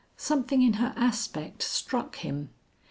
[0.17, 2.49] Something in her aspect struck him.